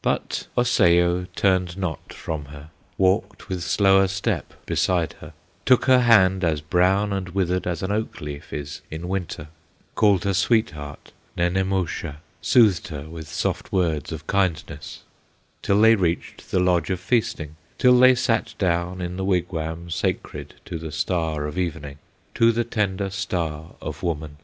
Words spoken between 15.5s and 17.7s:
Till they reached the lodge of feasting,